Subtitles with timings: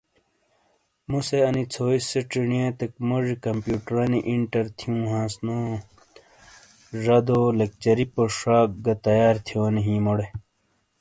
[1.09, 8.69] مُوسے انی ژھوئی سے چینئے تیک موجی کمپیوٹرنی انٹر تھیون ہانس نو۔۔زادو لیکچری پونش شاک
[8.85, 10.27] گہ تیار تھیونی ہی مُوڑے